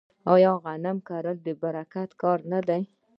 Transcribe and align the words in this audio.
آیا 0.33 0.53
غنم 0.63 0.97
کرل 1.07 1.37
د 1.45 1.47
برکت 1.61 2.09
کار 2.21 2.39
نه 2.51 2.59
دی؟ 2.67 2.81